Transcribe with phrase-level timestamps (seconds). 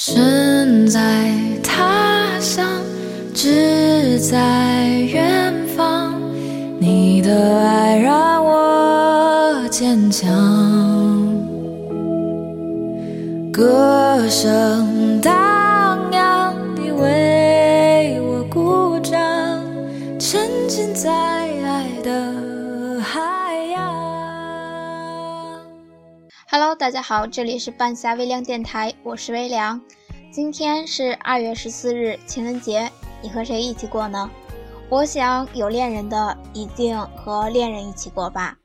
[0.00, 1.28] 身在
[1.60, 2.64] 他乡，
[3.34, 6.14] 志在远方。
[6.78, 10.30] 你的爱让我坚强，
[13.52, 14.87] 歌声
[26.50, 29.78] Hello，大家好，这里是半夏微凉电台，我是微凉。
[30.32, 34.30] 今天是二月十四日，情人节，你和谁一起过呢？
[34.88, 38.56] 我想有恋人的一定和恋人一起过吧，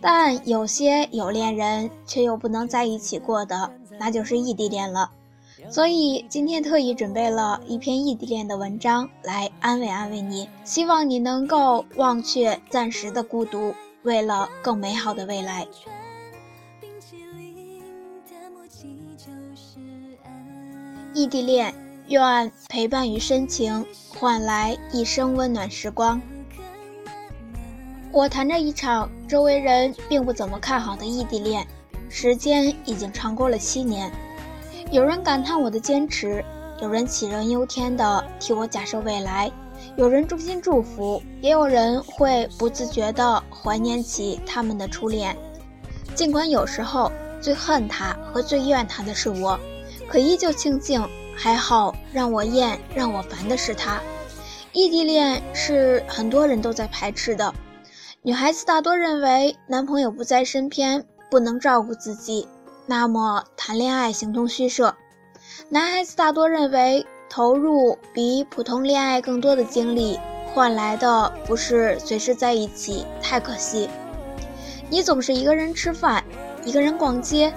[0.00, 5.10] 但有些有恋人却又不能在一起过的，那就是异地恋了。
[5.68, 13.74] 所以今天特意准备了一篇异地恋的文章来安慰安慰你，希望你能够忘却暂时的孤独，
[14.04, 15.66] 为了更美好的未来。
[21.14, 21.72] 异地恋，
[22.08, 26.20] 愿陪伴与深情换来一生温暖时光。
[28.10, 31.64] 我谈着一场周围人并不怎么看好的异地恋，
[32.08, 34.10] 时间已经长过了七年。
[34.90, 36.44] 有人感叹我的坚持，
[36.82, 39.48] 有人杞人忧天的替我假设未来，
[39.96, 45.36] 有人衷心祝福，也有人会不自觉地怀念起他们的初恋。
[46.16, 49.56] 尽管有时候最恨他和最怨他的是我。
[50.08, 54.00] 可依旧庆幸，还好让我厌、让我烦的是他。
[54.72, 57.52] 异地恋是很多人都在排斥的，
[58.22, 62.48] 女孩子大多认为男朋友不在身边，不能照顾自己，
[62.86, 64.94] 那么谈恋爱形同虚设。
[65.68, 70.18] 男孩子大多认为投入比普通恋爱更多的精力，
[70.52, 73.88] 换来的不是随时在一起，太可惜。
[74.90, 76.22] 你总是一个人吃饭，
[76.64, 77.52] 一个人逛街，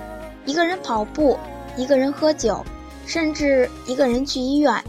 [0.45, 1.37] 一个人跑步。
[1.77, 2.65] 一个人喝酒，
[3.05, 4.83] 甚至一个人去医院，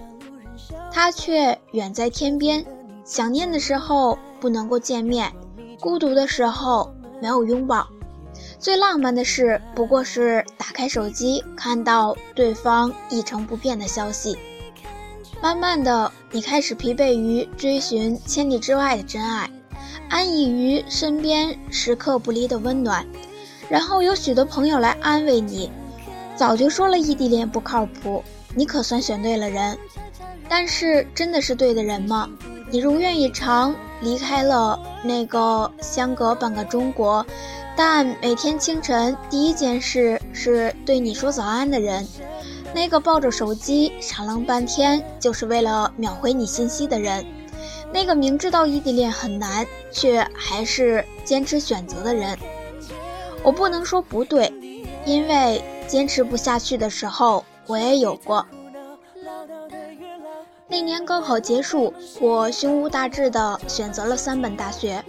[0.91, 2.65] 他却远在天边。
[3.05, 5.33] 想念的时候不能够见面，
[5.79, 6.93] 孤独的时候
[7.23, 7.87] 没有拥抱。
[8.59, 14.37] 最浪漫的事不过是打开手机，看到对方一成不变的消息。
[15.41, 19.49] 慢慢的，你开始疲惫于追寻千里之外的真爱，
[20.09, 23.07] 安逸于身边时刻不离的温暖，
[23.69, 25.71] 然后有许多朋友来安慰你。
[26.39, 28.23] 早就说了异地恋不靠谱，
[28.55, 29.77] 你可算选对了人。
[30.49, 32.31] 但是真的是对的人吗？
[32.71, 37.27] 你如愿以偿离开了那个相隔半个中国，
[37.77, 42.07] 但每天清晨第一件事是对你说早安的人，
[42.73, 47.27] 那个抱着手机傻愣半天就是为了秒回你信息的人，
[47.93, 52.39] 那个明知道异地恋很难却还是坚持选择的人。
[53.43, 54.53] 我不能说不对，
[55.05, 55.61] 因为。
[55.89, 58.47] 坚持不下去的时候，我也有过。
[60.69, 65.03] 那年高考结束，我胸无大志地选择了三本大学，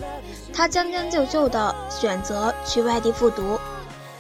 [0.54, 3.60] 他将将就就地选择去外地复读。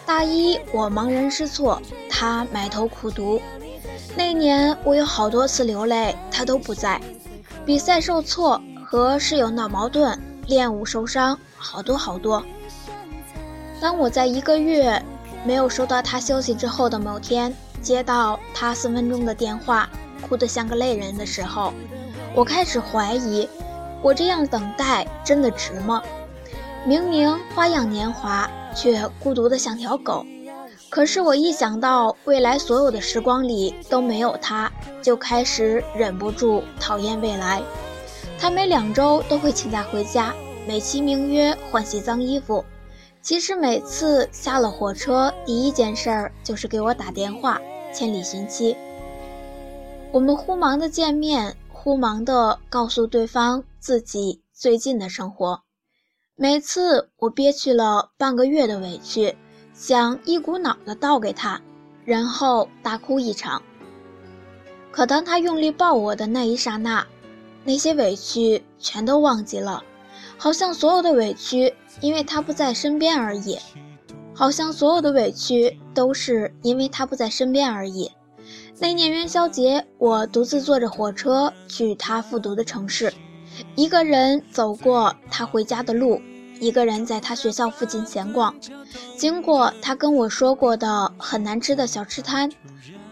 [0.05, 3.41] 大一我茫然失措，他埋头苦读。
[4.17, 6.99] 那年我有好多次流泪，他都不在。
[7.65, 12.43] 比赛受挫，和室友闹矛盾，练舞受伤，好多好多。
[13.79, 15.01] 当我在一个月。
[15.45, 19.89] 没有收到他消息之后的某天，接到他四分钟的电话，
[20.27, 21.73] 哭得像个泪人的时候，
[22.35, 23.47] 我开始怀疑，
[24.01, 26.01] 我这样等待真的值吗？
[26.85, 30.25] 明明花样年华，却孤独的像条狗。
[30.89, 37.61] 可是我一想到未来所有的时光里都没有他，就开始忍不住讨厌未来。
[38.39, 40.33] 他每两周都会请假回家，
[40.67, 42.63] 美其名曰换洗脏衣服。
[43.21, 47.59] 其实每次下了火车，第一件事儿就是给我打电话，
[47.93, 48.75] 千里寻妻。
[50.11, 55.61] 我们忽忙的见面，忽忙的告诉对方自己最近的生活。
[56.35, 59.35] 每次我憋屈了半个月的委屈，
[59.73, 61.61] 想一股脑的倒给他，
[62.05, 63.61] 然后大哭一场。
[64.91, 67.05] 可当他用力抱我的那一刹那，
[67.65, 69.83] 那些委屈全都忘记了。
[70.37, 73.57] 好像所有的委屈因为他不在身边而已，
[74.33, 78.11] 好像所有的委屈都是因为他不在身边而已。
[78.79, 83.13] 那年元宵节，我独自坐着火车去他复读的城市，
[83.75, 86.21] 一个人走过他回家的路，
[86.61, 88.55] 一个人在他学校附近闲逛，
[89.17, 92.49] 经过他跟我说过的很难吃的小吃摊，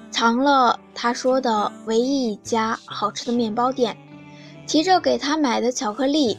[0.09, 3.97] 尝了他说的唯一一家好吃的面包店，
[4.65, 6.37] 提着给他买的巧克力。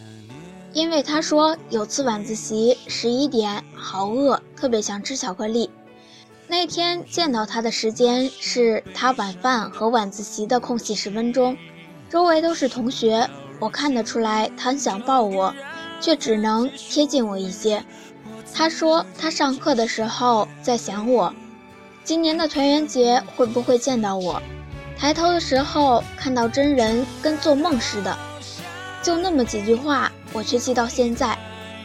[0.73, 5.71] 因为他说有次晚自习十一点好饿，特别想吃巧克力。
[6.47, 11.57] 那天见到他的时间是他晚饭和晚自习的空隙十分钟，
[12.09, 13.29] 周围都是同学，
[13.59, 15.55] 我看得出来他很想抱我，
[16.01, 17.85] 却只能贴近我一些。
[18.55, 21.35] 他说他上课的时候在想我，
[22.03, 24.41] 今年的团圆节会不会见到我？
[24.97, 28.17] 抬头的时候看到真人，跟做梦似的。
[29.03, 31.39] 就那么几句话，我却记到现在，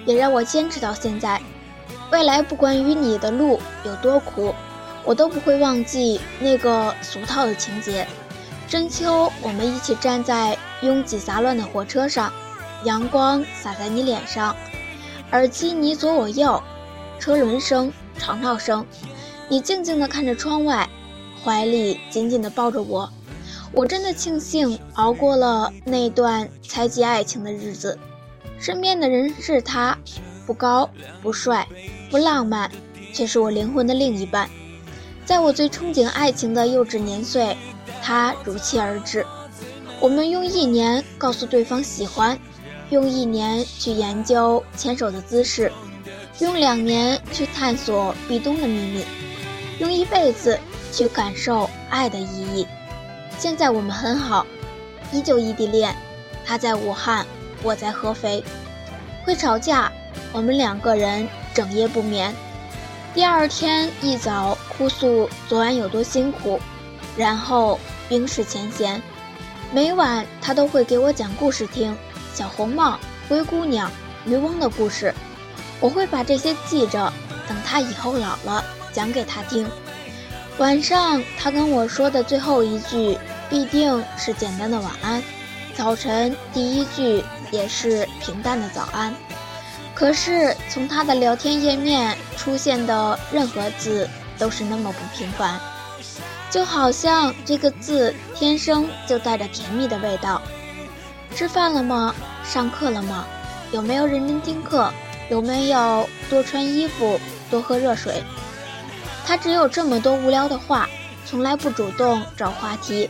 [0.06, 1.42] 也让我坚持到现在。
[2.12, 4.54] 未来不管与你的路有多苦，
[5.04, 8.08] 我都不会忘记那个俗套的情节。
[8.68, 12.34] 深秋，我们一起站在拥挤杂乱的火车上，
[12.86, 14.56] 阳光洒在你脸上。
[15.32, 16.62] 耳机你左我右，
[17.20, 18.86] 车轮声、吵闹声，
[19.48, 20.90] 你静静地看着窗外，
[21.44, 23.12] 怀里紧紧地抱着我。
[23.72, 27.98] 我真的庆幸熬过了那段猜忌爱情的日子。
[28.60, 29.98] 身边的人是他，
[30.46, 30.90] 不高
[31.22, 31.68] 不帅
[32.10, 32.72] 不浪漫，
[33.14, 34.50] 却是我灵魂的另一半。
[35.26, 37.58] 在我最憧憬爱情的幼稚年岁，
[38.02, 39.26] 他如期而至。
[40.00, 42.38] 我们用一年告诉对方喜欢。
[42.90, 45.72] 用一年去研究牵手的姿势，
[46.40, 49.06] 用两年去探索壁咚的秘密，
[49.80, 50.60] 用一辈子
[50.92, 52.68] 去感受爱的意义。
[53.40, 54.46] 现在我们很好，
[55.12, 55.96] 依旧异地恋，
[56.46, 57.26] 他在武汉，
[57.64, 58.44] 我在合肥。
[59.26, 59.92] 会吵架，
[60.32, 62.36] 我们两个人整夜不眠，
[63.14, 66.60] 第二天一早哭诉昨晚有多辛苦，
[67.16, 67.80] 然后
[68.10, 69.02] 冰释前嫌。
[69.72, 71.96] 每晚他都会给我讲故事听。
[72.34, 73.00] 小红帽、
[73.30, 73.90] 灰姑娘、
[74.26, 75.14] 渔翁的故事，
[75.80, 77.14] 我会把这些记着，
[77.48, 79.70] 等他以后老了讲给他听。
[80.58, 83.18] 晚上他跟我说的最后一句
[83.50, 85.24] 必定是简单的晚安，
[85.76, 87.24] 早晨第一句
[87.54, 89.16] 也是平淡的早安。
[89.96, 95.58] 可是从他的聊天页面出现的任何字都是那么不平凡，
[96.50, 100.42] 就好像这个字天生就带着甜蜜的味道。
[101.36, 102.14] 吃饭了吗？
[102.44, 103.26] 上课了吗？
[103.72, 104.92] 有没有认真听课？
[105.30, 107.20] 有没有多穿衣服、
[107.50, 108.22] 多喝热水？
[109.26, 110.90] 他只有这么多无聊的话，
[111.26, 113.10] 从来不主动找话题，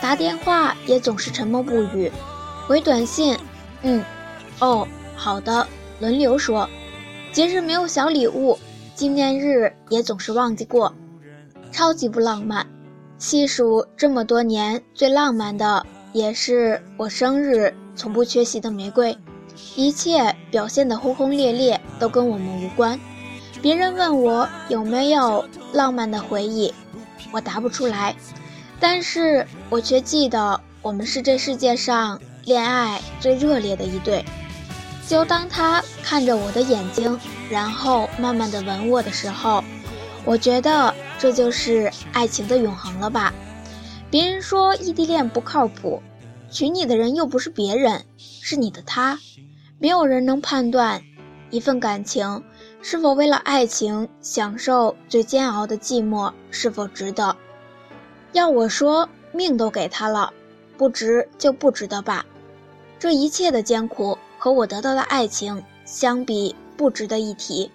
[0.00, 2.12] 打电话也总是沉默不语，
[2.66, 3.38] 回短信，
[3.82, 4.02] 嗯，
[4.60, 5.66] 哦，好的，
[6.00, 6.68] 轮流说。
[7.32, 8.58] 节日没有小礼物，
[8.94, 10.92] 纪念日也总是忘记过，
[11.70, 12.66] 超级不浪漫。
[13.18, 15.84] 细数这么多年，最浪漫的。
[16.14, 19.16] 也是我生日从不缺席的玫瑰，
[19.76, 22.98] 一切表现的轰轰烈烈都跟我们无关。
[23.60, 26.72] 别人问我有没有浪漫的回忆，
[27.30, 28.16] 我答不出来，
[28.80, 34.24] 但是我却记得我们是这世界上恋爱最热烈的一对。
[35.06, 39.62] 就当他看着我的眼睛，然后慢慢的吻我的时候，
[40.24, 43.32] 我觉得这就是爱情的永恒了吧。
[44.10, 46.02] 别人说异地恋不靠谱，
[46.50, 49.18] 娶你的人又不是别人，是你的他。
[49.78, 51.02] 没有人能判断
[51.50, 52.42] 一份感情
[52.82, 57.36] 是否为了爱情享受最煎熬的寂寞是否值得。
[58.32, 60.32] 要我说，命都给他了，
[60.76, 62.24] 不值就不值得吧。
[62.98, 67.70] 这一切的艰苦和我得到的爱情相比，不值得一提。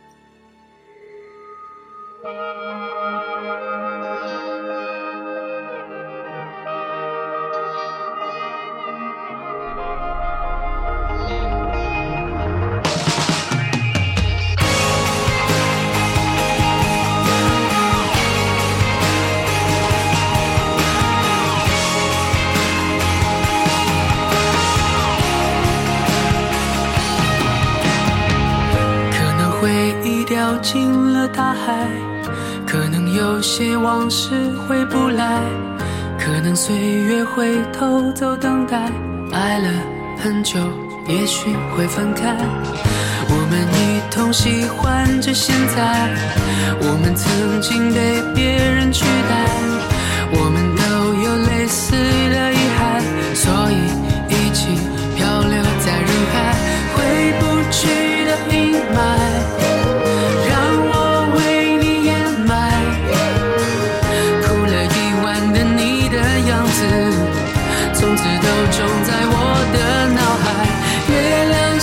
[30.61, 31.87] 进了大海，
[32.65, 34.29] 可能有些往事
[34.67, 35.41] 回不来，
[36.19, 38.91] 可能岁月会偷走等待，
[39.31, 39.69] 爱了
[40.17, 40.59] 很久，
[41.07, 42.35] 也许会分开。
[43.29, 46.09] 我们一同喜欢着现在，
[46.81, 48.21] 我们曾经被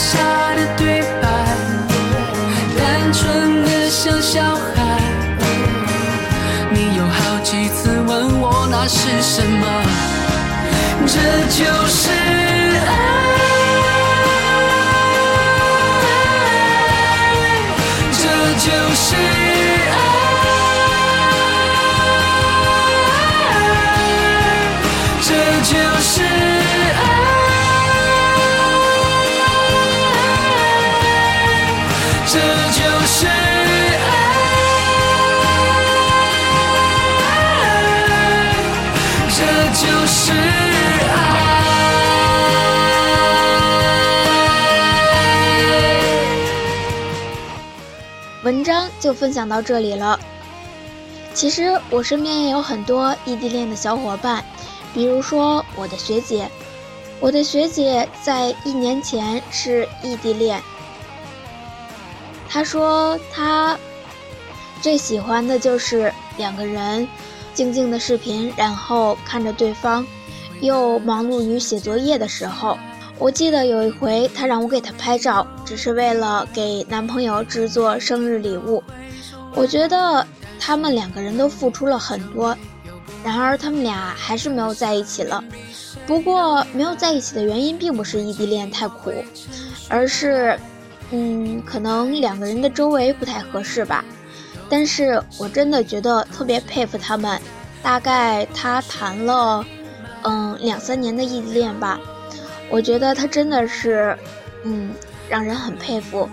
[0.01, 1.25] 下的对白
[2.79, 4.67] 单纯的像小孩。
[6.73, 9.67] 你有好几次问我那是什么？
[11.07, 11.15] 这
[11.49, 12.11] 就是
[12.87, 12.89] 爱
[18.13, 18.23] 这
[18.59, 19.07] 就是
[19.91, 19.93] 爱
[25.21, 25.29] 这
[25.65, 26.15] 就是
[48.51, 50.19] 文章就分享到这里了。
[51.33, 54.45] 其实我身边也有很多异地恋的小伙伴，
[54.93, 56.51] 比如说我的学姐。
[57.21, 60.61] 我的学姐在一年前是异地恋。
[62.49, 63.79] 她说她
[64.83, 67.07] 最喜欢的就是两个人
[67.55, 70.05] 静静的视频，然后看着对方，
[70.61, 72.77] 又忙碌于写作业的时候。
[73.21, 78.83] 我记得有一回，她让我给她拍照，只是为了给男朋友制作生日礼物。
[79.55, 80.27] 我觉得。
[80.63, 82.55] 他们两个人都付出了很多，
[83.25, 85.43] 然而他们俩还是没有在一起了。
[86.07, 89.11] 不过没有在一起的原因并不是异地恋太苦，
[89.89, 90.61] 而是，
[91.13, 94.05] 嗯，可能两个人的周围不太合适吧。
[94.69, 97.41] 但是我真的觉得特别佩服他们。
[97.83, 99.65] 大概他谈了，
[100.25, 101.99] 嗯，两三年的异地恋吧。
[102.71, 104.17] 我觉得他真的是，
[104.65, 104.91] 嗯，
[105.29, 106.29] 让人很佩服。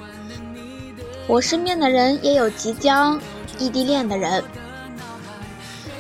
[1.28, 3.20] 我身边的人也有即将。
[3.60, 4.44] 异地恋的人，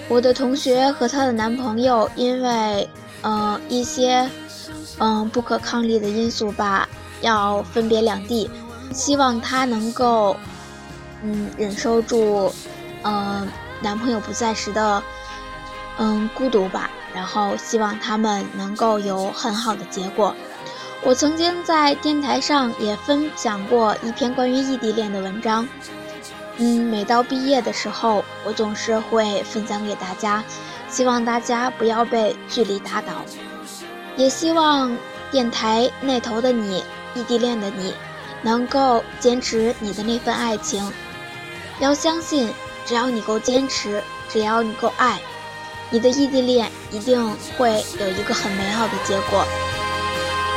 [0.07, 2.87] 我的同学和她的男朋友因为，
[3.23, 4.29] 嗯，一些，
[4.99, 6.87] 嗯，不可抗力的因素吧，
[7.21, 8.47] 要分别两地。
[8.93, 10.37] 希望她能够，
[11.23, 12.53] 嗯，忍受住，
[13.01, 13.47] 嗯，
[13.81, 15.01] 男朋友不在时的，
[15.97, 16.91] 嗯，孤独吧。
[17.17, 20.35] 然后希望他们能够有很好的结果。
[21.01, 25.67] 我曾经在电台上也分享过一篇关于异地恋的文章。
[26.57, 30.43] 嗯，每到毕业的时候，我总是会分享给大家，
[30.89, 33.25] 希望大家不要被距离打倒，
[34.15, 34.95] 也希望
[35.31, 36.83] 电台那头的你，
[37.15, 37.95] 异地恋的你，
[38.43, 40.93] 能够坚持你的那份爱情。
[41.79, 42.53] 要相信，
[42.85, 45.19] 只要你够坚持，只要你够爱，
[45.89, 49.45] 你的异地恋一定会有一个很美好的结果。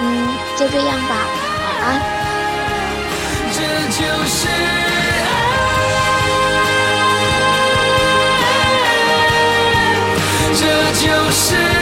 [0.03, 1.15] 嗯，就这样吧，
[1.63, 2.01] 晚安。
[3.53, 3.59] 这
[3.91, 5.21] 就是爱
[10.55, 10.61] 这
[11.01, 11.80] 就是。